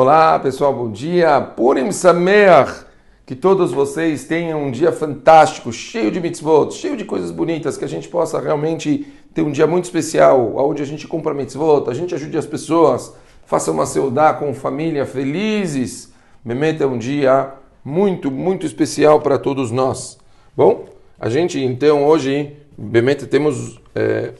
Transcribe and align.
Olá 0.00 0.38
pessoal, 0.38 0.72
bom 0.72 0.92
dia. 0.92 1.40
Purim 1.40 1.90
Sameach. 1.90 2.84
Que 3.26 3.34
todos 3.34 3.72
vocês 3.72 4.26
tenham 4.26 4.62
um 4.62 4.70
dia 4.70 4.92
fantástico, 4.92 5.72
cheio 5.72 6.08
de 6.12 6.20
mitzvot, 6.20 6.72
cheio 6.72 6.96
de 6.96 7.04
coisas 7.04 7.32
bonitas, 7.32 7.76
que 7.76 7.84
a 7.84 7.88
gente 7.88 8.06
possa 8.06 8.38
realmente 8.38 9.12
ter 9.34 9.42
um 9.42 9.50
dia 9.50 9.66
muito 9.66 9.86
especial, 9.86 10.54
onde 10.54 10.80
a 10.82 10.86
gente 10.86 11.08
compra 11.08 11.34
mitzvot, 11.34 11.90
a 11.90 11.94
gente 11.94 12.14
ajude 12.14 12.38
as 12.38 12.46
pessoas, 12.46 13.12
faça 13.44 13.72
uma 13.72 13.84
seudá 13.86 14.32
com 14.32 14.54
família, 14.54 15.04
felizes. 15.04 16.12
Memeta 16.44 16.84
é 16.84 16.86
um 16.86 16.96
dia 16.96 17.54
muito, 17.84 18.30
muito 18.30 18.64
especial 18.64 19.20
para 19.20 19.36
todos 19.36 19.72
nós. 19.72 20.16
Bom, 20.56 20.84
a 21.18 21.28
gente 21.28 21.58
então 21.58 22.06
hoje, 22.06 22.56
Memeta, 22.78 23.26
temos 23.26 23.80
é, 23.96 24.30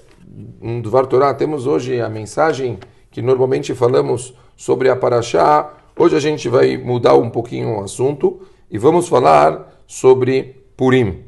um 0.62 0.80
Dvar 0.80 1.06
Torah, 1.06 1.34
temos 1.34 1.66
hoje 1.66 2.00
a 2.00 2.08
mensagem 2.08 2.78
que 3.10 3.20
normalmente 3.20 3.74
falamos 3.74 4.34
sobre 4.58 4.90
a 4.90 4.96
Paraxá. 4.96 5.72
Hoje 5.96 6.16
a 6.16 6.20
gente 6.20 6.48
vai 6.48 6.76
mudar 6.76 7.14
um 7.14 7.30
pouquinho 7.30 7.78
o 7.78 7.84
assunto 7.84 8.40
e 8.68 8.76
vamos 8.76 9.08
falar 9.08 9.82
sobre 9.86 10.64
Purim. 10.76 11.22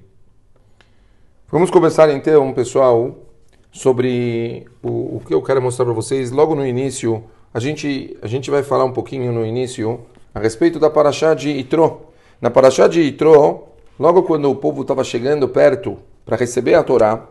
Vamos 1.49 1.71
começar 1.71 2.11
então, 2.11 2.53
pessoal, 2.53 3.17
sobre 3.71 4.67
o, 4.83 5.17
o 5.17 5.23
que 5.25 5.33
eu 5.33 5.41
quero 5.41 5.63
mostrar 5.63 5.85
para 5.85 5.95
vocês. 5.95 6.33
Logo 6.33 6.57
no 6.57 6.67
início, 6.67 7.23
a 7.55 7.61
gente, 7.61 8.19
a 8.21 8.27
gente 8.27 8.51
vai 8.51 8.65
falar 8.65 8.85
um 8.85 8.93
pouquinho 8.93 9.31
no 9.33 9.47
início 9.47 10.01
a 10.35 10.41
respeito 10.41 10.81
da 10.81 10.91
Paraxá 10.91 11.33
de 11.33 11.51
Itró. 11.51 12.01
Na 12.41 12.51
Paraxá 12.51 12.89
de 12.89 13.01
Itró, 13.01 13.69
logo 13.97 14.25
quando 14.25 14.51
o 14.51 14.57
povo 14.57 14.83
estava 14.83 15.05
chegando 15.05 15.49
perto 15.49 15.99
para 16.27 16.37
receber 16.37 16.75
a 16.75 16.83
Torá, 16.83 17.29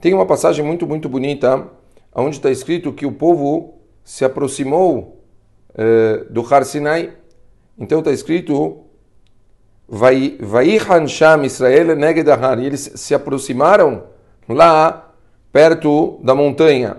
tem 0.00 0.14
uma 0.14 0.24
passagem 0.24 0.64
muito, 0.64 0.86
muito 0.86 1.08
bonita, 1.08 1.66
onde 2.14 2.36
está 2.36 2.48
escrito 2.48 2.92
que 2.92 3.06
o 3.06 3.12
povo 3.12 3.74
se 4.04 4.24
aproximou 4.24 5.15
uh, 5.76 6.32
do 6.32 6.42
Har 6.42 6.64
Sinai. 6.64 7.12
Então 7.78 8.00
está 8.00 8.10
escrito 8.10 8.86
vai 9.88 10.38
Sham 11.06 11.44
Israel 11.44 11.94
neged 11.94 12.28
Har. 12.28 12.58
E 12.58 12.66
eles 12.66 12.92
se 12.94 13.14
aproximaram 13.14 14.04
lá 14.48 15.12
perto 15.52 16.18
da 16.22 16.34
montanha. 16.34 16.96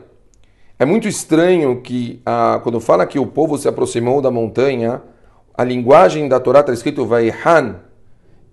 É 0.79 0.85
muito 0.85 1.07
estranho 1.07 1.81
que 1.81 2.21
ah, 2.25 2.59
quando 2.63 2.79
fala 2.79 3.05
que 3.05 3.17
o 3.17 3.25
povo 3.25 3.57
se 3.57 3.67
aproximou 3.67 4.21
da 4.21 4.29
montanha, 4.29 5.01
a 5.55 5.63
linguagem 5.63 6.29
da 6.29 6.39
Torá 6.39 6.59
está 6.59 6.71
escrito 6.71 7.05
Vaihan, 7.05 7.77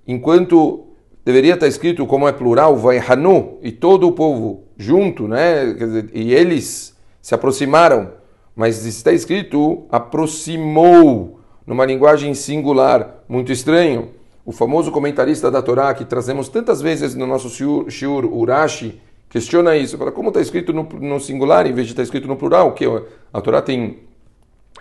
enquanto 0.07 0.87
deveria 1.25 1.55
estar 1.55 1.67
escrito 1.67 2.07
como 2.07 2.27
é 2.27 2.33
plural 2.33 2.77
Vaihanu 2.77 3.59
e 3.63 3.71
todo 3.71 4.09
o 4.09 4.13
povo 4.13 4.65
junto, 4.77 5.29
né? 5.29 5.65
E 6.13 6.33
eles 6.33 6.97
se 7.21 7.35
aproximaram 7.35 8.11
mas 8.55 8.85
está 8.87 9.13
escrito 9.13 9.87
aproximou, 9.91 11.41
numa 11.67 11.85
linguagem 11.85 12.35
singular, 12.35 13.25
muito 13.29 13.51
estranho. 13.51 14.11
O 14.45 14.53
famoso 14.53 14.93
comentarista 14.93 15.51
da 15.51 15.63
Torá, 15.63 15.93
que 15.95 16.05
trazemos 16.05 16.49
tantas 16.49 16.81
vezes 16.81 17.15
no 17.15 17.27
nosso 17.27 17.49
shiur, 17.91 18.27
Urashi, 18.27 19.01
questiona 19.29 19.75
isso. 19.77 19.97
Fala, 19.97 20.13
como 20.13 20.29
está 20.29 20.41
escrito 20.41 20.73
no, 20.73 20.83
no, 20.83 21.19
singular 21.19 21.67
em 21.67 21.73
vez 21.73 21.87
de 21.87 21.95
estar 21.95 22.03
escrito 22.03 22.29
no 22.29 22.37
plural? 22.37 22.73
Que 22.75 22.85
a 23.33 23.41
Torá 23.41 23.63
tem 23.63 24.01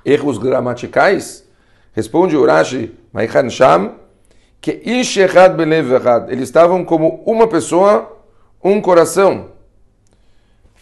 erros 0.06 0.38
gramaticais? 0.38 1.48
Responde 1.94 2.36
Urashi, 2.36 2.92
Maichan 3.14 3.50
Sham, 3.50 3.96
que 4.60 4.82
Ishechad 4.86 5.56
Belev 5.56 5.92
Eles 6.28 6.44
estavam 6.44 6.84
como 6.84 7.24
uma 7.26 7.48
pessoa, 7.48 8.22
um 8.62 8.82
coração. 8.82 9.52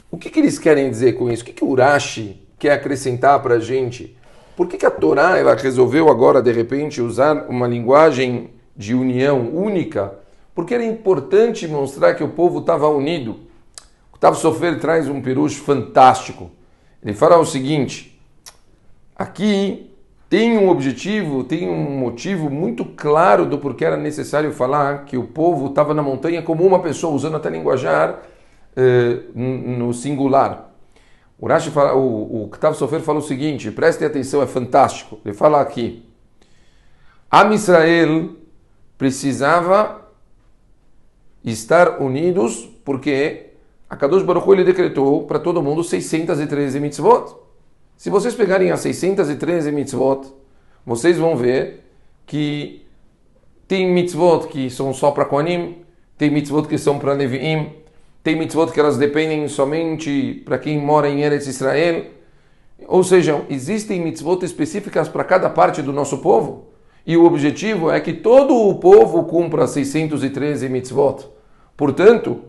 O 0.09 0.17
que, 0.17 0.29
que 0.29 0.39
eles 0.39 0.57
querem 0.57 0.89
dizer 0.89 1.13
com 1.13 1.29
isso? 1.29 1.43
O 1.43 1.45
que, 1.45 1.53
que 1.53 1.63
Urashi 1.63 2.40
quer 2.61 2.73
acrescentar 2.73 3.41
para 3.41 3.55
a 3.55 3.59
gente? 3.59 4.15
Por 4.55 4.67
que, 4.67 4.77
que 4.77 4.85
a 4.85 4.91
Torá 4.91 5.35
ela 5.35 5.55
resolveu 5.55 6.09
agora, 6.09 6.43
de 6.43 6.51
repente, 6.51 7.01
usar 7.01 7.47
uma 7.49 7.67
linguagem 7.67 8.51
de 8.77 8.93
união 8.93 9.49
única? 9.51 10.13
Porque 10.53 10.75
era 10.75 10.85
importante 10.85 11.67
mostrar 11.67 12.13
que 12.13 12.23
o 12.23 12.29
povo 12.29 12.59
estava 12.59 12.87
unido. 12.87 13.39
O 14.13 14.17
Tav 14.19 14.35
Sofer 14.35 14.79
traz 14.79 15.09
um 15.09 15.23
perucho 15.23 15.63
fantástico. 15.63 16.51
Ele 17.03 17.15
fala 17.15 17.39
o 17.39 17.45
seguinte: 17.45 18.21
aqui 19.15 19.89
tem 20.29 20.55
um 20.55 20.69
objetivo, 20.69 21.43
tem 21.43 21.67
um 21.67 21.97
motivo 21.97 22.47
muito 22.47 22.85
claro 22.85 23.47
do 23.47 23.57
porquê 23.57 23.85
era 23.85 23.97
necessário 23.97 24.51
falar 24.51 25.05
que 25.05 25.17
o 25.17 25.23
povo 25.23 25.65
estava 25.67 25.95
na 25.95 26.03
montanha 26.03 26.43
como 26.43 26.63
uma 26.63 26.79
pessoa, 26.79 27.15
usando 27.15 27.37
até 27.37 27.49
linguajar 27.49 28.19
eh, 28.75 29.21
no 29.33 29.91
singular. 29.95 30.70
O 31.41 31.47
Rashi 31.47 31.71
fala, 31.71 31.95
o, 31.95 32.43
o 32.43 32.47
Ktav 32.49 32.75
Sofer 32.75 32.99
fala 32.99 33.17
o 33.17 33.23
seguinte, 33.23 33.71
prestem 33.71 34.07
atenção, 34.07 34.43
é 34.43 34.45
fantástico. 34.45 35.19
Ele 35.25 35.33
fala 35.33 35.59
aqui, 35.59 36.05
Am 37.31 37.51
Israel 37.51 38.35
precisava 38.95 40.07
estar 41.43 41.99
unidos 41.99 42.69
porque 42.85 43.47
a 43.89 43.95
Kadosh 43.95 44.21
Baruch 44.21 44.47
Hu, 44.47 44.53
ele 44.53 44.63
decretou 44.63 45.23
para 45.23 45.39
todo 45.39 45.63
mundo 45.63 45.83
613 45.83 46.79
mitzvot. 46.79 47.35
Se 47.97 48.11
vocês 48.11 48.35
pegarem 48.35 48.69
as 48.69 48.81
613 48.81 49.71
mitzvot, 49.71 50.31
vocês 50.85 51.17
vão 51.17 51.35
ver 51.35 51.83
que 52.27 52.85
tem 53.67 53.91
mitzvot 53.91 54.47
que 54.47 54.69
são 54.69 54.93
só 54.93 55.09
para 55.09 55.25
Kohanim, 55.25 55.83
tem 56.19 56.29
mitzvot 56.29 56.67
que 56.67 56.77
são 56.77 56.99
para 56.99 57.13
Leviim, 57.13 57.80
tem 58.23 58.35
mitzvot 58.35 58.71
que 58.71 58.79
elas 58.79 58.97
dependem 58.97 59.47
somente 59.47 60.41
para 60.45 60.59
quem 60.59 60.77
mora 60.79 61.09
em 61.09 61.21
Eretz 61.21 61.47
Israel. 61.47 62.05
Ou 62.87 63.03
seja, 63.03 63.41
existem 63.49 63.99
mitzvot 63.99 64.43
específicas 64.43 65.09
para 65.09 65.23
cada 65.23 65.49
parte 65.49 65.81
do 65.81 65.91
nosso 65.91 66.19
povo. 66.19 66.67
E 67.05 67.17
o 67.17 67.25
objetivo 67.25 67.89
é 67.89 67.99
que 67.99 68.13
todo 68.13 68.55
o 68.55 68.75
povo 68.75 69.23
cumpra 69.23 69.65
613 69.65 70.69
mitzvot. 70.69 71.27
Portanto, 71.75 72.41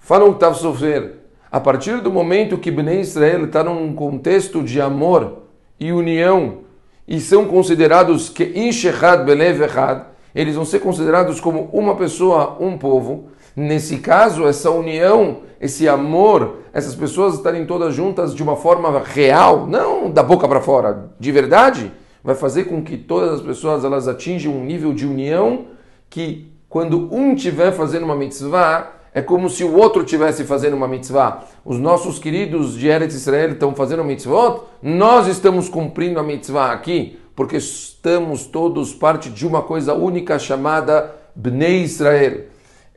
fala 0.00 0.24
o 0.24 0.34
Tav 0.34 0.54
Sofer, 0.54 1.14
a 1.50 1.60
partir 1.60 2.00
do 2.00 2.10
momento 2.10 2.58
que 2.58 2.70
Bnei 2.70 3.00
Israel 3.00 3.44
está 3.44 3.62
num 3.62 3.92
contexto 3.94 4.64
de 4.64 4.80
amor 4.80 5.42
e 5.78 5.92
união, 5.92 6.58
e 7.06 7.20
são 7.20 7.44
considerados 7.44 8.28
que 8.28 8.44
Ishechad 8.44 9.24
Belev 9.24 9.62
Echad, 9.62 10.06
eles 10.34 10.54
vão 10.54 10.64
ser 10.64 10.80
considerados 10.80 11.40
como 11.40 11.68
uma 11.72 11.96
pessoa, 11.96 12.56
um 12.60 12.78
povo, 12.78 13.30
Nesse 13.54 13.98
caso, 13.98 14.46
essa 14.46 14.70
união, 14.70 15.38
esse 15.60 15.88
amor, 15.88 16.58
essas 16.72 16.94
pessoas 16.94 17.34
estarem 17.34 17.66
todas 17.66 17.94
juntas 17.94 18.34
de 18.34 18.42
uma 18.42 18.56
forma 18.56 19.00
real, 19.00 19.66
não 19.66 20.10
da 20.10 20.22
boca 20.22 20.48
para 20.48 20.60
fora, 20.60 21.10
de 21.18 21.32
verdade, 21.32 21.92
vai 22.22 22.34
fazer 22.34 22.64
com 22.64 22.82
que 22.82 22.96
todas 22.96 23.34
as 23.34 23.40
pessoas 23.40 23.84
elas 23.84 24.06
atinjam 24.06 24.52
um 24.52 24.64
nível 24.64 24.92
de 24.92 25.06
união 25.06 25.66
que 26.08 26.52
quando 26.68 27.12
um 27.12 27.34
estiver 27.34 27.72
fazendo 27.72 28.04
uma 28.04 28.14
mitzvah, 28.14 28.92
é 29.12 29.20
como 29.20 29.50
se 29.50 29.64
o 29.64 29.76
outro 29.76 30.02
estivesse 30.02 30.44
fazendo 30.44 30.76
uma 30.76 30.86
mitzvah. 30.86 31.44
Os 31.64 31.78
nossos 31.78 32.18
queridos 32.18 32.78
de 32.78 32.86
Eretz 32.86 33.14
Israel 33.14 33.50
estão 33.50 33.74
fazendo 33.74 34.04
mitzvot, 34.04 34.62
nós 34.80 35.26
estamos 35.26 35.68
cumprindo 35.68 36.20
a 36.20 36.22
mitzvah 36.22 36.70
aqui, 36.70 37.18
porque 37.34 37.56
estamos 37.56 38.44
todos 38.44 38.94
parte 38.94 39.30
de 39.30 39.46
uma 39.46 39.62
coisa 39.62 39.94
única 39.94 40.38
chamada 40.38 41.12
Bnei 41.34 41.82
Israel. 41.82 42.49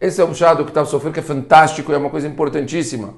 Esse 0.03 0.19
é 0.19 0.25
o 0.25 0.36
chá 0.36 0.53
do 0.53 0.66
Ktav 0.66 0.86
Sofer 0.86 1.14
que 1.14 1.22
é 1.22 1.24
fantástico, 1.24 1.94
é 1.94 1.97
uma 1.97 2.09
coisa 2.09 2.28
importantíssima. 2.28 3.14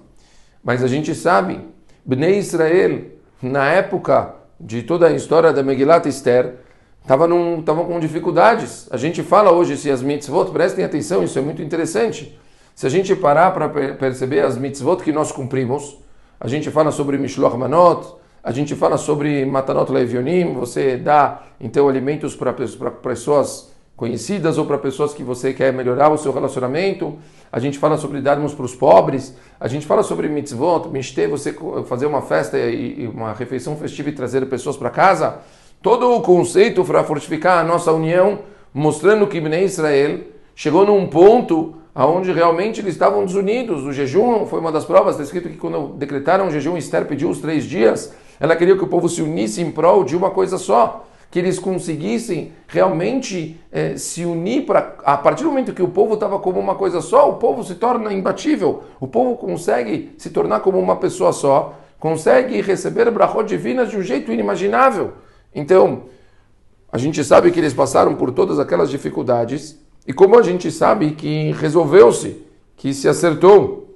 Mas 0.63 0.83
a 0.83 0.87
gente 0.87 1.15
sabe, 1.15 1.59
Bnei 2.05 2.37
Israel, 2.37 3.01
na 3.41 3.67
época 3.71 4.35
de 4.59 4.83
toda 4.83 5.07
a 5.07 5.11
história 5.11 5.51
da 5.51 5.63
Megillat 5.63 6.05
Esther, 6.05 6.57
estavam 7.01 7.85
com 7.87 7.99
dificuldades. 7.99 8.87
A 8.91 8.97
gente 8.97 9.23
fala 9.23 9.51
hoje 9.51 9.77
se 9.77 9.89
as 9.89 10.03
mitzvot, 10.03 10.51
prestem 10.51 10.85
atenção, 10.85 11.23
isso 11.23 11.39
é 11.39 11.41
muito 11.41 11.59
interessante. 11.59 12.39
Se 12.75 12.85
a 12.85 12.89
gente 12.91 13.15
parar 13.15 13.49
para 13.49 13.67
perceber 13.95 14.41
as 14.41 14.55
mitzvot 14.55 14.97
que 14.97 15.11
nós 15.11 15.31
cumprimos, 15.31 15.97
a 16.39 16.47
gente 16.47 16.69
fala 16.69 16.91
sobre 16.91 17.17
Mishloach 17.17 17.57
Manot, 17.57 18.13
a 18.43 18.51
gente 18.51 18.75
fala 18.75 18.99
sobre 18.99 19.43
Matanot 19.43 19.91
Levionim, 19.91 20.53
você 20.53 20.97
dá 20.97 21.45
então 21.59 21.89
alimentos 21.89 22.35
para 22.35 22.53
pessoas 22.53 23.73
conhecidas 23.95 24.57
ou 24.57 24.65
para 24.65 24.77
pessoas 24.77 25.13
que 25.13 25.23
você 25.23 25.53
quer 25.53 25.71
melhorar 25.71 26.09
o 26.09 26.17
seu 26.17 26.31
relacionamento. 26.33 27.17
A 27.51 27.59
gente 27.59 27.79
fala 27.79 27.97
sobre 27.97 28.19
darmos 28.19 28.53
para 28.53 28.65
os 28.65 28.75
pobres. 28.75 29.35
A 29.59 29.67
gente 29.67 29.85
fala 29.85 30.03
sobre 30.03 30.27
mitzvot, 30.27 30.89
mishte, 30.89 31.27
você 31.27 31.55
fazer 31.85 32.05
uma 32.05 32.21
festa 32.21 32.57
e 32.57 33.07
uma 33.07 33.33
refeição 33.33 33.75
festiva 33.77 34.09
e 34.09 34.11
trazer 34.11 34.45
pessoas 34.47 34.75
para 34.75 34.89
casa. 34.89 35.39
Todo 35.81 36.11
o 36.13 36.21
conceito 36.21 36.83
para 36.83 37.03
fortificar 37.03 37.59
a 37.59 37.63
nossa 37.63 37.91
união, 37.91 38.39
mostrando 38.73 39.27
que 39.27 39.39
Bnei 39.39 39.63
Israel 39.63 40.19
chegou 40.55 40.85
num 40.85 41.07
ponto 41.07 41.75
aonde 41.93 42.33
realmente 42.33 42.81
eles 42.81 42.93
estavam 42.93 43.25
desunidos. 43.25 43.83
O 43.83 43.93
jejum 43.93 44.45
foi 44.45 44.59
uma 44.59 44.71
das 44.71 44.83
provas. 44.83 45.11
Está 45.11 45.23
escrito 45.23 45.47
que 45.47 45.57
quando 45.57 45.93
decretaram 45.93 46.47
o 46.47 46.51
jejum, 46.51 46.75
Esther 46.75 47.05
pediu 47.05 47.29
os 47.29 47.39
três 47.39 47.63
dias. 47.63 48.13
Ela 48.37 48.57
queria 48.57 48.75
que 48.75 48.83
o 48.83 48.87
povo 48.87 49.07
se 49.07 49.21
unisse 49.21 49.61
em 49.61 49.71
prol 49.71 50.03
de 50.03 50.17
uma 50.17 50.31
coisa 50.31 50.57
só 50.57 51.05
que 51.35 51.39
eles 51.39 51.59
conseguissem 51.59 52.53
realmente 52.65 53.59
é, 53.69 53.97
se 53.97 54.23
unir 54.23 54.65
para 54.65 54.95
a 55.03 55.17
partir 55.17 55.43
do 55.43 55.49
momento 55.49 55.73
que 55.73 55.83
o 55.83 55.89
povo 55.89 56.13
estava 56.13 56.39
como 56.39 56.61
uma 56.61 56.75
coisa 56.75 57.01
só, 57.01 57.29
o 57.29 57.33
povo 57.33 57.61
se 57.61 57.75
torna 57.75 58.13
imbatível, 58.13 58.83
o 59.01 59.05
povo 59.05 59.35
consegue 59.35 60.15
se 60.17 60.29
tornar 60.29 60.61
como 60.61 60.79
uma 60.79 60.95
pessoa 60.95 61.33
só, 61.33 61.77
consegue 61.99 62.61
receber 62.61 63.11
brachot 63.11 63.49
divinas 63.49 63.89
de 63.89 63.97
um 63.97 64.01
jeito 64.01 64.31
inimaginável. 64.31 65.11
Então, 65.53 66.03
a 66.89 66.97
gente 66.97 67.21
sabe 67.21 67.51
que 67.51 67.59
eles 67.59 67.73
passaram 67.73 68.15
por 68.15 68.31
todas 68.31 68.57
aquelas 68.57 68.89
dificuldades 68.89 69.77
e 70.07 70.13
como 70.13 70.39
a 70.39 70.41
gente 70.41 70.71
sabe 70.71 71.15
que 71.15 71.51
resolveu-se, 71.51 72.45
que 72.77 72.93
se 72.93 73.09
acertou. 73.09 73.93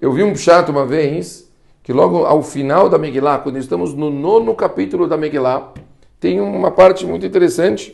Eu 0.00 0.12
vi 0.12 0.24
um 0.24 0.34
chato 0.34 0.70
uma 0.70 0.84
vez 0.84 1.48
que 1.84 1.92
logo 1.92 2.26
ao 2.26 2.42
final 2.42 2.88
da 2.88 2.98
Megillah, 2.98 3.38
quando 3.38 3.58
estamos 3.58 3.94
no 3.94 4.10
nono 4.10 4.52
capítulo 4.56 5.06
da 5.06 5.16
Megillah, 5.16 5.72
tem 6.22 6.40
uma 6.40 6.70
parte 6.70 7.04
muito 7.04 7.26
interessante. 7.26 7.92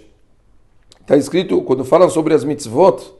Está 1.00 1.16
escrito, 1.16 1.62
quando 1.62 1.82
falam 1.82 2.10
sobre 2.10 2.34
as 2.34 2.44
mitzvot, 2.44 3.14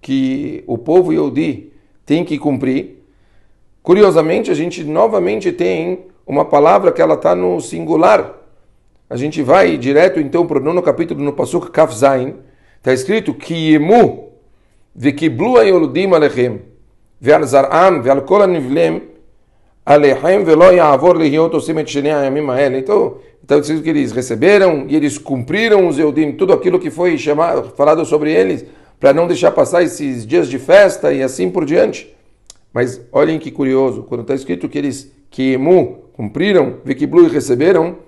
que 0.00 0.64
o 0.66 0.78
povo 0.78 1.12
Yehudi 1.12 1.74
tem 2.06 2.24
que 2.24 2.38
cumprir. 2.38 3.04
Curiosamente, 3.82 4.50
a 4.50 4.54
gente 4.54 4.82
novamente 4.82 5.52
tem 5.52 6.06
uma 6.26 6.42
palavra 6.42 6.90
que 6.90 7.02
ela 7.02 7.16
está 7.16 7.34
no 7.34 7.60
singular. 7.60 8.34
A 9.10 9.16
gente 9.18 9.42
vai 9.42 9.76
direto 9.76 10.18
então 10.18 10.46
para 10.46 10.58
o 10.58 10.62
nono 10.62 10.80
capítulo 10.80 11.22
no 11.22 11.34
Pasuk 11.34 11.70
Kaf 11.70 11.94
Zain. 11.94 12.36
Está 12.78 12.94
escrito 12.94 13.34
Kiyemu 13.34 14.30
vekiblu 14.94 15.58
ayoludim 15.58 16.14
alechem 16.14 16.62
ve'al 17.20 17.44
zar'am 17.44 18.00
ve'al 18.00 18.22
kol 18.22 18.40
anivlem 18.40 19.02
alechem 19.84 20.44
ve'lo 20.44 20.72
ya'avor 20.72 21.18
lehiot 21.18 21.54
osim 21.54 21.78
et 21.78 21.90
shenei 21.90 22.12
ayamim 22.12 22.48
ha'el. 22.48 22.78
Então, 22.78 23.18
então 23.46 23.60
escrito 23.60 23.84
que 23.84 23.90
eles 23.90 24.10
receberam 24.10 24.86
e 24.88 24.96
eles 24.96 25.18
cumpriram 25.18 25.86
os 25.86 26.00
Eudim, 26.00 26.32
tudo 26.32 26.52
aquilo 26.52 26.80
que 26.80 26.90
foi 26.90 27.16
chamado, 27.16 27.70
falado 27.76 28.04
sobre 28.04 28.32
eles, 28.32 28.64
para 28.98 29.14
não 29.14 29.28
deixar 29.28 29.52
passar 29.52 29.84
esses 29.84 30.26
dias 30.26 30.48
de 30.48 30.58
festa 30.58 31.12
e 31.12 31.22
assim 31.22 31.48
por 31.48 31.64
diante. 31.64 32.12
Mas 32.74 33.00
olhem 33.12 33.38
que 33.38 33.52
curioso, 33.52 34.02
quando 34.02 34.22
está 34.22 34.34
escrito 34.34 34.68
que 34.68 34.76
eles 34.76 35.12
Kiemu 35.30 35.98
cumpriram, 36.12 36.78
Vekiblu 36.84 37.26
e 37.26 37.28
receberam, 37.28 37.98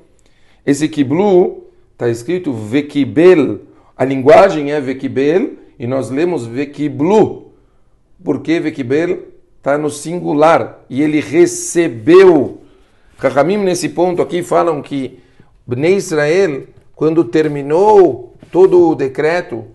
esse 0.66 0.88
Kiblu 0.88 1.68
está 1.92 2.08
escrito 2.08 2.52
Vekibel, 2.52 3.60
a 3.96 4.04
linguagem 4.04 4.72
é 4.72 4.80
Vekibel 4.80 5.52
e 5.78 5.86
nós 5.86 6.10
lemos 6.10 6.46
Vekiblu, 6.46 7.52
porque 8.24 8.58
Vekibel 8.58 9.20
está 9.56 9.78
no 9.78 9.88
singular 9.88 10.84
e 10.90 11.00
ele 11.00 11.20
recebeu. 11.20 12.60
Rahamim 13.16 13.58
nesse 13.58 13.88
ponto 13.90 14.20
aqui 14.20 14.42
falam 14.42 14.82
que 14.82 15.20
Bnei 15.68 15.94
Israel, 15.96 16.64
quando 16.96 17.22
terminou 17.22 18.34
todo 18.50 18.88
o 18.88 18.94
decreto, 18.96 19.66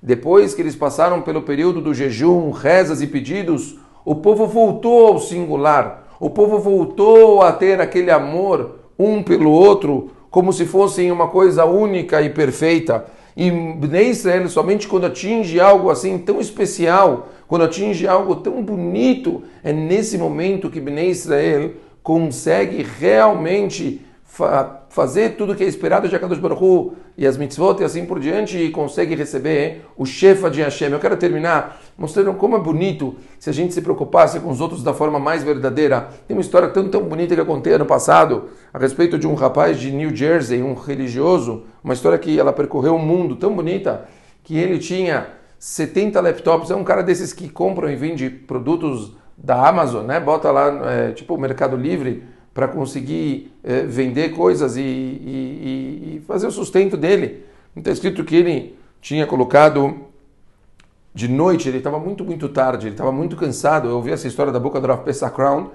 depois 0.00 0.54
que 0.54 0.62
eles 0.62 0.76
passaram 0.76 1.20
pelo 1.20 1.42
período 1.42 1.82
do 1.82 1.92
jejum, 1.92 2.50
rezas 2.50 3.02
e 3.02 3.06
pedidos, 3.06 3.76
o 4.04 4.14
povo 4.14 4.46
voltou 4.46 5.08
ao 5.08 5.18
singular 5.18 6.00
o 6.20 6.28
povo 6.28 6.58
voltou 6.58 7.40
a 7.40 7.50
ter 7.50 7.80
aquele 7.80 8.10
amor 8.10 8.80
um 8.98 9.22
pelo 9.22 9.50
outro, 9.50 10.10
como 10.30 10.52
se 10.52 10.66
fossem 10.66 11.10
uma 11.10 11.28
coisa 11.28 11.64
única 11.64 12.20
e 12.20 12.28
perfeita. 12.28 13.06
E 13.34 13.50
Bnei 13.50 14.10
Israel, 14.10 14.46
somente 14.50 14.86
quando 14.86 15.06
atinge 15.06 15.58
algo 15.58 15.88
assim 15.88 16.18
tão 16.18 16.38
especial, 16.38 17.28
quando 17.48 17.64
atinge 17.64 18.06
algo 18.06 18.36
tão 18.36 18.62
bonito, 18.62 19.42
é 19.64 19.72
nesse 19.72 20.18
momento 20.18 20.68
que 20.68 20.78
Bnei 20.78 21.08
Israel 21.08 21.70
consegue 22.02 22.86
realmente 22.98 24.02
fa 24.30 24.76
fazer 24.90 25.36
tudo 25.36 25.54
que 25.54 25.62
é 25.62 25.66
esperado 25.66 26.08
de 26.08 26.16
Akadosh 26.16 26.38
Baruch 26.38 26.96
e 27.16 27.24
as 27.24 27.36
mitzvot 27.36 27.80
e 27.80 27.84
assim 27.84 28.06
por 28.06 28.18
diante, 28.18 28.58
e 28.58 28.70
consegue 28.70 29.14
receber 29.14 29.84
o 29.96 30.04
Shefa 30.04 30.50
de 30.50 30.62
Hashem. 30.62 30.90
Eu 30.90 30.98
quero 30.98 31.16
terminar 31.16 31.80
mostrando 31.96 32.34
como 32.34 32.56
é 32.56 32.58
bonito 32.58 33.14
se 33.38 33.48
a 33.48 33.52
gente 33.52 33.72
se 33.72 33.80
preocupasse 33.80 34.40
com 34.40 34.50
os 34.50 34.60
outros 34.60 34.82
da 34.82 34.92
forma 34.92 35.20
mais 35.20 35.44
verdadeira. 35.44 36.08
Tem 36.26 36.36
uma 36.36 36.40
história 36.40 36.68
tão, 36.68 36.88
tão 36.88 37.02
bonita 37.02 37.34
que 37.34 37.40
eu 37.40 37.46
contei 37.46 37.74
ano 37.74 37.86
passado, 37.86 38.48
a 38.72 38.78
respeito 38.78 39.16
de 39.16 39.28
um 39.28 39.34
rapaz 39.34 39.78
de 39.78 39.92
New 39.92 40.14
Jersey, 40.14 40.62
um 40.62 40.74
religioso, 40.74 41.64
uma 41.84 41.94
história 41.94 42.18
que 42.18 42.38
ela 42.38 42.52
percorreu 42.52 42.96
o 42.96 42.98
mundo, 42.98 43.36
tão 43.36 43.54
bonita, 43.54 44.08
que 44.42 44.56
ele 44.56 44.78
tinha 44.78 45.28
70 45.58 46.20
laptops, 46.20 46.70
é 46.70 46.74
um 46.74 46.84
cara 46.84 47.02
desses 47.02 47.32
que 47.32 47.48
compram 47.48 47.90
e 47.90 47.94
vendem 47.94 48.30
produtos 48.30 49.12
da 49.36 49.68
Amazon, 49.68 50.04
né? 50.04 50.18
Bota 50.18 50.50
lá, 50.50 50.90
é, 50.90 51.12
tipo 51.12 51.34
o 51.34 51.40
Mercado 51.40 51.76
Livre, 51.76 52.24
para 52.52 52.66
conseguir 52.68 53.52
é, 53.62 53.82
vender 53.82 54.30
coisas 54.30 54.76
e, 54.76 54.80
e, 54.80 56.16
e, 56.16 56.22
fazer 56.26 56.46
o 56.46 56.50
sustento 56.50 56.96
dele. 56.96 57.44
Está 57.76 57.90
escrito 57.90 58.24
que 58.24 58.36
ele 58.36 58.76
tinha 59.00 59.26
colocado 59.26 60.06
de 61.14 61.28
noite, 61.28 61.68
ele 61.68 61.78
estava 61.78 61.98
muito, 61.98 62.24
muito 62.24 62.48
tarde, 62.48 62.86
ele 62.86 62.94
estava 62.94 63.12
muito 63.12 63.36
cansado. 63.36 63.88
Eu 63.88 63.96
ouvi 63.96 64.10
essa 64.10 64.26
história 64.26 64.52
da 64.52 64.58
boca 64.58 64.80
do 64.80 64.86
Rav 64.86 65.02
Pesach 65.04 65.34
Crown 65.34 65.70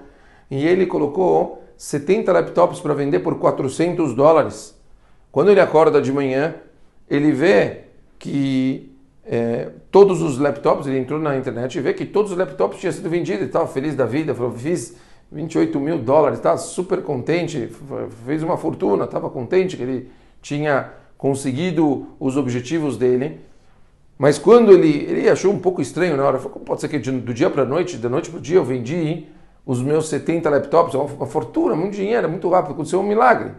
e 0.50 0.66
ele 0.66 0.86
colocou 0.86 1.62
70 1.76 2.32
laptops 2.32 2.80
para 2.80 2.94
vender 2.94 3.20
por 3.20 3.38
400 3.38 4.14
dólares. 4.14 4.74
Quando 5.32 5.50
ele 5.50 5.60
acorda 5.60 6.00
de 6.00 6.12
manhã, 6.12 6.54
ele 7.08 7.32
vê 7.32 7.84
que 8.18 8.92
é, 9.24 9.70
todos 9.90 10.22
os 10.22 10.38
laptops, 10.38 10.86
ele 10.86 10.98
entrou 10.98 11.18
na 11.18 11.36
internet 11.36 11.76
e 11.76 11.80
vê 11.80 11.92
que 11.92 12.06
todos 12.06 12.32
os 12.32 12.38
laptops 12.38 12.78
tinham 12.78 12.92
sido 12.92 13.10
vendidos, 13.10 13.40
ele 13.40 13.48
estava 13.48 13.66
feliz 13.66 13.94
da 13.94 14.06
vida, 14.06 14.34
falou, 14.34 14.52
fiz 14.52 14.96
28 15.30 15.80
mil 15.80 15.98
dólares, 15.98 16.38
estava 16.38 16.56
super 16.58 17.02
contente, 17.02 17.68
fez 18.24 18.42
uma 18.42 18.56
fortuna, 18.56 19.04
estava 19.04 19.28
contente 19.28 19.76
que 19.76 19.82
ele 19.82 20.10
tinha 20.40 20.92
conseguido 21.18 22.08
os 22.20 22.36
objetivos 22.36 22.96
dele. 22.96 23.40
Mas 24.18 24.38
quando 24.38 24.72
ele, 24.72 25.04
ele 25.04 25.28
achou 25.28 25.52
um 25.52 25.58
pouco 25.58 25.82
estranho 25.82 26.16
na 26.16 26.24
hora, 26.24 26.38
falou, 26.38 26.60
pode 26.60 26.80
ser 26.80 26.88
que 26.88 26.98
do 26.98 27.34
dia 27.34 27.50
para 27.50 27.62
a 27.62 27.66
noite, 27.66 27.96
da 27.96 28.08
noite 28.08 28.30
para 28.30 28.38
o 28.38 28.40
dia 28.40 28.56
eu 28.56 28.64
vendi 28.64 29.26
os 29.64 29.82
meus 29.82 30.08
70 30.08 30.48
laptops, 30.48 30.94
uma, 30.94 31.04
uma 31.04 31.26
fortuna, 31.26 31.74
muito 31.74 31.94
dinheiro, 31.94 32.28
muito 32.28 32.48
rápido, 32.48 32.72
aconteceu 32.72 33.00
um 33.00 33.02
milagre. 33.02 33.50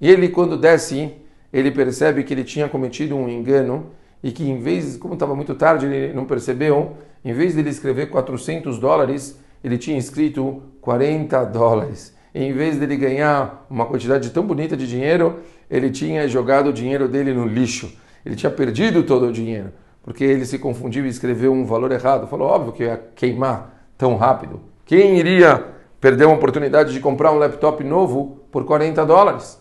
E 0.00 0.10
ele, 0.10 0.28
quando 0.28 0.56
desce, 0.56 1.12
ele 1.52 1.70
percebe 1.70 2.24
que 2.24 2.34
ele 2.34 2.44
tinha 2.44 2.68
cometido 2.68 3.16
um 3.16 3.28
engano 3.28 3.86
e 4.22 4.32
que 4.32 4.48
em 4.48 4.58
vez, 4.58 4.96
como 4.96 5.14
estava 5.14 5.34
muito 5.34 5.54
tarde, 5.54 5.86
ele 5.86 6.12
não 6.12 6.24
percebeu, 6.24 6.96
em 7.24 7.32
vez 7.32 7.54
de 7.54 7.60
ele 7.60 7.70
escrever 7.70 8.10
400 8.10 8.78
dólares, 8.78 9.38
ele 9.66 9.76
tinha 9.76 9.98
escrito 9.98 10.62
40 10.80 11.44
dólares. 11.46 12.14
Em 12.32 12.52
vez 12.52 12.78
dele 12.78 12.96
ganhar 12.96 13.66
uma 13.68 13.84
quantidade 13.84 14.30
tão 14.30 14.46
bonita 14.46 14.76
de 14.76 14.86
dinheiro, 14.86 15.40
ele 15.68 15.90
tinha 15.90 16.28
jogado 16.28 16.68
o 16.68 16.72
dinheiro 16.72 17.08
dele 17.08 17.34
no 17.34 17.44
lixo. 17.48 17.92
Ele 18.24 18.36
tinha 18.36 18.48
perdido 18.48 19.02
todo 19.02 19.26
o 19.26 19.32
dinheiro, 19.32 19.72
porque 20.04 20.22
ele 20.22 20.46
se 20.46 20.56
confundiu 20.56 21.04
e 21.04 21.08
escreveu 21.08 21.52
um 21.52 21.64
valor 21.64 21.90
errado. 21.90 22.28
Falou, 22.28 22.46
óbvio 22.46 22.72
que 22.74 22.84
ia 22.84 23.02
queimar 23.16 23.90
tão 23.98 24.14
rápido. 24.14 24.60
Quem 24.84 25.18
iria 25.18 25.64
perder 26.00 26.26
uma 26.26 26.36
oportunidade 26.36 26.92
de 26.92 27.00
comprar 27.00 27.32
um 27.32 27.38
laptop 27.38 27.82
novo 27.82 28.38
por 28.52 28.64
40 28.64 29.04
dólares? 29.04 29.60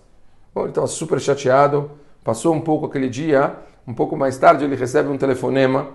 Bom, 0.53 0.61
ele 0.61 0.69
estava 0.69 0.85
super 0.85 1.19
chateado, 1.19 1.89
passou 2.23 2.53
um 2.53 2.61
pouco 2.61 2.85
aquele 2.85 3.09
dia, 3.09 3.55
um 3.87 3.93
pouco 3.95 4.15
mais 4.15 4.37
tarde 4.37 4.65
ele 4.65 4.75
recebe 4.75 5.09
um 5.09 5.17
telefonema 5.17 5.87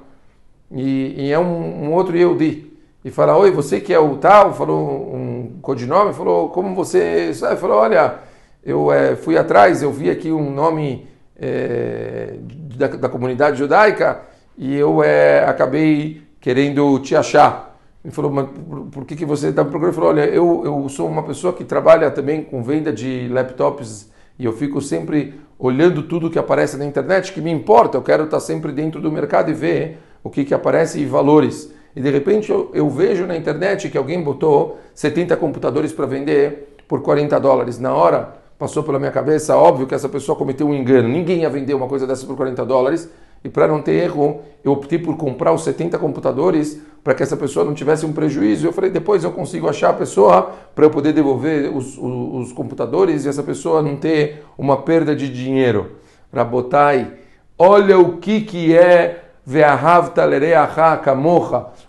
e, 0.69 1.15
e 1.17 1.33
é 1.33 1.39
um, 1.39 1.85
um 1.85 1.93
outro 1.93 2.17
Yehudi 2.17 2.70
e 3.05 3.11
fala, 3.11 3.37
oi, 3.37 3.51
você 3.51 3.81
que 3.81 3.95
é 3.95 3.99
o 3.99 4.17
tal, 4.17 4.53
falou 4.53 5.15
um 5.15 5.59
codinome, 5.63 6.13
falou, 6.13 6.51
como 6.51 6.75
você 6.75 7.33
sabe? 7.33 7.59
Falou, 7.59 7.79
olha, 7.79 8.17
eu 8.63 8.93
é, 8.93 9.17
fui 9.17 9.39
atrás, 9.39 9.83
eu 9.83 9.91
vi 9.91 10.11
aqui 10.11 10.31
um 10.31 10.53
nome 10.53 11.07
é, 11.37 12.35
da, 12.77 12.89
da, 12.89 13.09
comunidade 13.09 13.59
judaica 13.59 14.21
e 14.57 14.77
eu 14.77 15.03
é, 15.03 15.45
acabei 15.45 16.23
querendo 16.41 16.99
te 16.99 17.17
achar. 17.17 17.79
Ele 18.05 18.13
falou, 18.13 18.31
mas 18.31 18.49
por, 18.51 18.81
por 18.87 19.05
que, 19.07 19.17
que 19.17 19.25
você 19.25 19.49
está 19.49 19.65
me 19.65 19.71
procurando? 19.71 19.95
Ele 19.95 20.01
falou, 20.01 20.11
olha, 20.11 20.27
eu, 20.27 20.63
eu 20.65 20.89
sou 20.91 21.09
uma 21.09 21.23
pessoa 21.23 21.55
que 21.55 21.65
trabalha 21.65 22.11
também 22.11 22.43
com 22.43 22.63
venda 22.63 22.93
de 22.93 23.29
laptops 23.29 24.11
e 24.39 24.45
eu 24.45 24.53
fico 24.53 24.81
sempre 24.83 25.41
olhando 25.59 26.03
tudo 26.03 26.31
que 26.31 26.39
aparece 26.39 26.77
na 26.77 26.85
internet, 26.85 27.33
que 27.33 27.41
me 27.41 27.51
importa, 27.51 27.97
eu 27.97 28.03
quero 28.03 28.25
estar 28.25 28.41
sempre 28.41 28.73
dentro 28.73 29.01
do 29.01 29.11
mercado 29.11 29.51
e 29.51 29.55
ver 29.55 29.99
o 30.23 30.29
que, 30.29 30.45
que 30.45 30.53
aparece 30.53 31.01
e 31.01 31.07
valores 31.07 31.73
e 31.95 32.01
de 32.01 32.11
repente 32.11 32.51
eu, 32.51 32.71
eu 32.73 32.89
vejo 32.89 33.27
na 33.27 33.37
internet 33.37 33.89
que 33.89 33.99
alguém 33.99 34.23
botou 34.23 34.79
70 34.95 35.37
computadores 35.37 35.93
para 35.93 36.07
vender 36.07 36.77
por 36.87 37.03
40 37.03 37.39
dólares. 37.39 37.79
Na 37.79 37.95
hora 37.95 38.35
passou 38.59 38.83
pela 38.83 38.99
minha 38.99 39.11
cabeça, 39.11 39.57
óbvio 39.57 39.87
que 39.87 39.95
essa 39.95 40.09
pessoa 40.09 40.37
cometeu 40.37 40.69
um 40.69 40.75
engano. 40.75 41.09
Ninguém 41.09 41.41
ia 41.43 41.51
vender 41.51 41.75
uma 41.75 41.89
coisa 41.89 42.07
dessa 42.07 42.27
por 42.27 42.37
40 42.37 42.65
dólares. 42.65 43.09
E 43.43 43.49
para 43.49 43.67
não 43.67 43.81
ter 43.81 43.93
erro, 43.93 44.43
eu 44.63 44.73
optei 44.73 44.99
por 44.99 45.17
comprar 45.17 45.53
os 45.53 45.65
70 45.65 45.99
computadores 45.99 46.79
para 47.03 47.15
que 47.15 47.23
essa 47.23 47.37
pessoa 47.37 47.65
não 47.65 47.73
tivesse 47.73 48.05
um 48.05 48.13
prejuízo. 48.13 48.67
Eu 48.67 48.73
falei, 48.73 48.91
depois 48.91 49.25
eu 49.25 49.33
consigo 49.33 49.67
achar 49.67 49.91
a 49.91 49.95
pessoa 49.95 50.55
para 50.75 50.85
eu 50.85 50.91
poder 50.91 51.15
devolver 51.15 51.75
os, 51.75 51.97
os, 51.97 52.49
os, 52.49 52.53
computadores 52.53 53.25
e 53.25 53.29
essa 53.31 53.43
pessoa 53.43 53.81
não 53.81 53.97
ter 53.97 54.45
uma 54.59 54.83
perda 54.83 55.17
de 55.17 55.27
dinheiro. 55.33 55.93
Rabotai, 56.31 57.15
olha 57.59 57.99
o 57.99 58.19
que, 58.19 58.43
que 58.43 58.77
é 58.77 59.30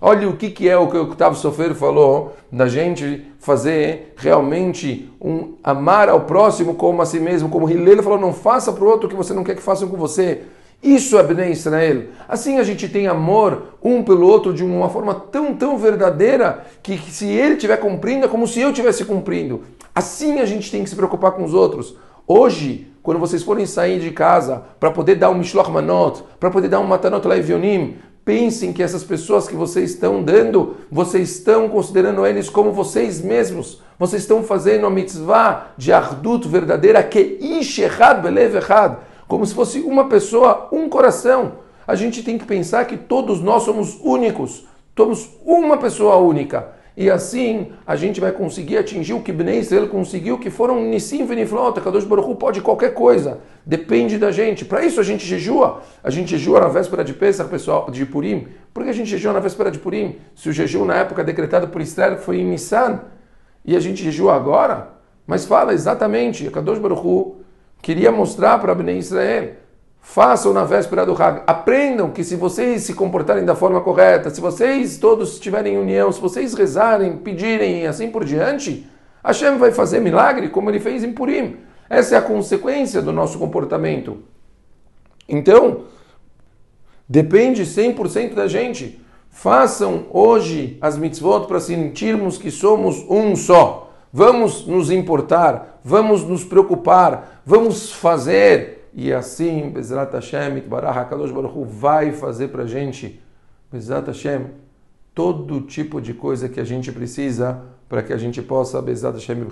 Olha 0.02 0.28
o 0.28 0.36
que, 0.36 0.50
que 0.50 0.68
é 0.68 0.76
o 0.76 0.88
que 0.88 0.98
o 0.98 1.04
Octavio 1.04 1.38
Sofer 1.38 1.76
falou, 1.76 2.36
da 2.52 2.68
gente 2.68 3.28
fazer 3.38 4.16
realmente 4.18 5.12
um 5.22 5.54
amar 5.64 6.10
ao 6.10 6.22
próximo 6.22 6.74
como 6.74 7.04
a 7.04 7.06
si 7.06 7.20
mesmo, 7.20 7.50
como 7.50 7.70
Hillel 7.70 8.02
falou, 8.02 8.20
não 8.20 8.34
faça 8.34 8.74
para 8.74 8.84
o 8.84 8.88
outro 8.88 9.06
o 9.06 9.10
que 9.10 9.16
você 9.16 9.32
não 9.32 9.44
quer 9.44 9.56
que 9.56 9.62
façam 9.62 9.88
com 9.88 9.96
você. 9.96 10.42
Isso 10.82 11.20
é 11.20 11.22
Bnei 11.22 11.52
Israel. 11.52 12.06
Assim 12.28 12.58
a 12.58 12.64
gente 12.64 12.90
tem 12.90 13.06
amor 13.06 13.76
um 13.84 14.02
pelo 14.02 14.26
outro 14.26 14.52
de 14.52 14.64
uma 14.64 14.90
forma 14.90 15.14
tão, 15.14 15.54
tão 15.54 15.78
verdadeira 15.78 16.66
que, 16.82 16.98
que 16.98 17.12
se 17.12 17.28
ele 17.28 17.54
estiver 17.54 17.78
cumprindo 17.78 18.26
é 18.26 18.28
como 18.28 18.48
se 18.48 18.60
eu 18.60 18.70
estivesse 18.70 19.06
cumprindo. 19.06 19.62
Assim 19.94 20.40
a 20.40 20.46
gente 20.46 20.72
tem 20.72 20.84
que 20.84 20.90
se 20.90 20.96
preocupar 20.96 21.34
com 21.34 21.44
os 21.44 21.54
outros. 21.54 21.96
Hoje, 22.28 22.91
quando 23.04 23.20
vocês 23.20 23.44
forem 23.44 23.66
sair 23.66 24.00
de 24.00 24.12
casa 24.12 24.64
para 24.80 24.92
poder 24.92 25.16
dar 25.16 25.30
um 25.30 25.36
Mishloch 25.36 25.72
Manot, 25.72 26.24
para 26.40 26.52
poder 26.52 26.68
dar 26.68 26.80
um 26.80 26.86
Matanot 26.86 27.28
Laivionim, 27.28 27.96
pensem 28.24 28.72
que 28.72 28.84
essas 28.84 29.04
pessoas 29.04 29.48
que 29.48 29.56
vocês 29.56 29.92
estão 29.92 30.22
dando, 30.22 30.78
vocês 30.92 31.38
estão 31.38 31.68
considerando 31.68 32.26
eles 32.26 32.50
como 32.50 32.72
vocês 32.72 33.22
mesmos. 33.22 33.82
Vocês 33.98 34.22
estão 34.22 34.44
fazendo 34.44 34.86
a 34.86 34.90
mitzvah 34.90 35.74
de 35.78 35.92
Ardut 35.92 36.48
verdadeira, 36.48 37.04
que 37.04 37.38
Ish 37.42 37.80
Echad 37.80 38.22
Belev 38.22 38.56
como 39.28 39.46
se 39.46 39.54
fosse 39.54 39.80
uma 39.80 40.10
pessoa, 40.10 40.68
um 40.72 40.90
coração. 40.90 41.54
A 41.88 41.96
gente 41.96 42.22
tem 42.22 42.38
que 42.38 42.46
pensar 42.46 42.86
que 42.86 42.98
todos 42.98 43.42
nós 43.42 43.64
somos 43.64 43.98
únicos, 44.02 44.66
somos 44.96 45.30
uma 45.46 45.78
pessoa 45.78 46.18
única. 46.18 46.81
E 46.96 47.10
assim 47.10 47.72
a 47.88 47.96
gente 47.96 48.20
vai 48.20 48.32
conseguir 48.32 48.78
atingir 48.78 49.14
o 49.14 49.22
que 49.22 49.32
Bnei 49.32 49.60
Israel 49.60 49.88
conseguiu, 49.88 50.38
que 50.38 50.50
foram 50.50 50.84
Nissim 50.84 51.26
Veniflota, 51.26 51.80
Kadosh 51.80 52.04
Baruch 52.04 52.36
pode 52.36 52.62
qualquer 52.62 52.94
coisa, 52.94 53.40
depende 53.66 54.18
da 54.18 54.32
gente. 54.32 54.66
Para 54.66 54.84
isso 54.86 55.00
a 55.00 55.04
gente 55.04 55.26
jejua. 55.26 55.82
A 56.04 56.10
gente 56.10 56.32
jejua 56.32 56.60
na 56.60 56.68
véspera 56.68 57.04
de 57.04 57.14
Pesach, 57.14 57.50
pessoal, 57.50 57.90
de 57.90 58.06
Purim. 58.06 58.48
Por 58.74 58.84
que 58.84 58.90
a 58.90 58.94
gente 58.94 59.10
jejua 59.10 59.32
na 59.32 59.40
véspera 59.40 59.72
de 59.72 59.80
Purim? 59.80 60.18
Se 60.36 60.50
o 60.50 60.54
jejum 60.54 60.84
na 60.86 60.96
época 60.96 61.24
decretado 61.24 61.70
por 61.70 61.82
Israel 61.82 62.18
foi 62.18 62.40
em 62.40 62.46
Nissan, 62.46 63.02
e 63.64 63.76
a 63.76 63.80
gente 63.80 64.04
jejua 64.04 64.36
agora? 64.36 64.90
Mas 65.26 65.46
fala 65.46 65.74
exatamente, 65.74 66.50
Kadosh 66.50 66.80
Baruch 66.80 67.36
queria 67.82 68.12
mostrar 68.12 68.60
para 68.60 68.76
Bnei 68.76 68.98
Israel 68.98 69.61
Façam 70.02 70.52
na 70.52 70.64
véspera 70.64 71.06
do 71.06 71.14
Hag. 71.14 71.44
Aprendam 71.46 72.10
que 72.10 72.24
se 72.24 72.36
vocês 72.36 72.82
se 72.82 72.94
comportarem 72.94 73.46
da 73.46 73.56
forma 73.56 73.80
correta, 73.82 74.32
se 74.32 74.42
vocês 74.42 74.98
todos 74.98 75.34
estiverem 75.34 75.76
em 75.76 75.78
união, 75.78 76.12
se 76.12 76.20
vocês 76.20 76.56
rezarem, 76.56 77.18
pedirem 77.18 77.84
e 77.84 77.88
assim 77.88 78.10
por 78.10 78.26
diante, 78.26 78.90
Hashem 79.24 79.58
vai 79.58 79.72
fazer 79.72 80.00
milagre 80.00 80.50
como 80.50 80.70
ele 80.70 80.80
fez 80.80 81.04
em 81.04 81.14
Purim. 81.14 81.58
Essa 81.88 82.16
é 82.16 82.18
a 82.18 82.22
consequência 82.22 83.02
do 83.02 83.12
nosso 83.12 83.38
comportamento. 83.38 84.18
Então, 85.30 85.84
depende 87.08 87.64
100% 87.64 88.34
da 88.34 88.48
gente. 88.48 89.00
Façam 89.30 90.08
hoje 90.10 90.78
as 90.82 90.98
mitzvot 90.98 91.48
para 91.48 91.60
sentirmos 91.60 92.38
que 92.38 92.50
somos 92.50 93.06
um 93.08 93.36
só. 93.36 93.94
Vamos 94.12 94.66
nos 94.66 94.92
importar, 94.92 95.80
vamos 95.86 96.24
nos 96.24 96.44
preocupar, 96.44 97.42
vamos 97.46 97.94
fazer 97.94 98.81
e 98.94 99.14
assim, 99.14 99.70
Bezrat 99.70 100.14
Hashem, 100.14 100.58
Itbarah 100.58 100.92
HaKadosh 100.92 101.32
Baruch 101.32 101.58
Hu 101.58 101.66
vai 101.66 102.12
fazer 102.12 102.50
para 102.50 102.64
a 102.64 102.68
gente, 102.68 103.22
Bezrat 103.72 104.08
Hashem, 104.08 104.48
todo 105.16 105.62
tipo 105.62 106.02
de 106.02 106.14
coisa 106.14 106.50
que 106.50 106.60
a 106.60 106.64
gente 106.64 106.92
precisa 106.92 107.62
para 107.88 108.04
que 108.04 108.12
a 108.14 108.18
gente 108.18 108.42
possa, 108.42 108.82
Bezrat 108.82 109.16
Hashem, 109.16 109.44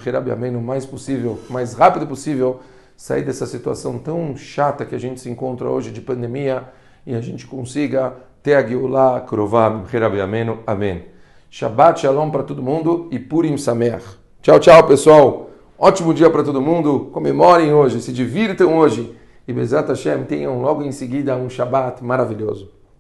o 0.56 0.62
mais 0.62 0.86
possível, 0.86 1.40
mais 1.50 1.74
rápido 1.74 2.06
possível, 2.06 2.60
sair 2.98 3.24
dessa 3.24 3.46
situação 3.46 3.98
tão 3.98 4.36
chata 4.36 4.86
que 4.86 4.94
a 4.94 5.00
gente 5.00 5.22
se 5.22 5.30
encontra 5.30 5.70
hoje 5.70 5.92
de 5.92 6.02
pandemia 6.02 6.66
e 7.06 7.16
a 7.16 7.22
gente 7.22 7.48
consiga 7.48 8.14
ter 8.44 8.56
a 8.56 8.68
Geulah 8.68 9.22
Krová, 9.22 9.84
Amém. 10.68 11.06
Shabbat 11.50 12.02
Shalom 12.02 12.30
para 12.30 12.44
todo 12.44 12.62
mundo 12.62 13.08
e 13.10 13.18
Purim 13.18 13.58
Sameach. 13.58 14.06
Tchau, 14.42 14.60
tchau, 14.60 14.86
pessoal. 14.86 15.50
Ótimo 15.78 16.14
dia 16.14 16.30
para 16.30 16.44
todo 16.44 16.62
mundo. 16.62 17.10
Comemorem 17.12 17.74
hoje, 17.74 18.02
se 18.02 18.14
divirtam 18.14 18.78
hoje 18.78 19.18
e 19.50 19.54
Bezat 19.54 19.90
Hashem 19.90 20.26
tenham 20.26 20.62
logo 20.62 20.84
em 20.84 20.92
seguida 20.92 21.36
um 21.36 21.50
Shabat 21.50 22.04
maravilhoso. 22.04 22.70